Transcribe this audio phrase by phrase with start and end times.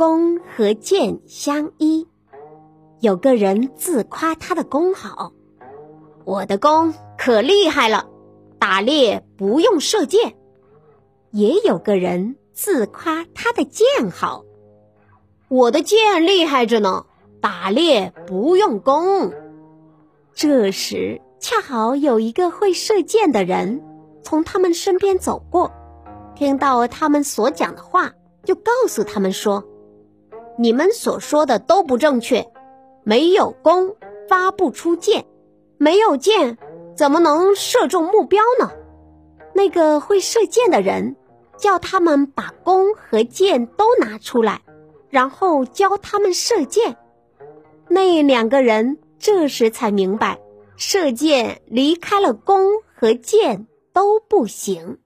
[0.00, 2.08] 弓和箭相依。
[3.00, 5.34] 有个人自夸他的弓好，
[6.24, 8.08] 我的弓可厉害了，
[8.58, 10.38] 打猎不用射箭。
[11.32, 14.42] 也有个人自夸他的箭好，
[15.48, 17.04] 我的箭厉害着呢，
[17.42, 19.30] 打猎不用弓。
[20.32, 23.82] 这时，恰好有一个会射箭的人
[24.22, 25.70] 从他们身边走过，
[26.34, 28.10] 听到他们所讲的话，
[28.44, 29.62] 就告诉他们说
[30.60, 32.46] ：“你们所说的都不正确。”
[33.02, 33.96] 没有弓，
[34.28, 35.24] 发不出箭；
[35.78, 36.58] 没有箭，
[36.94, 38.70] 怎么能射中目标呢？
[39.54, 41.16] 那个会射箭的人
[41.56, 44.60] 叫他们把弓和箭都拿出来，
[45.08, 46.94] 然后教他们射箭。
[47.88, 50.38] 那两个人这时才明白，
[50.76, 54.98] 射箭离开了弓和箭都不行。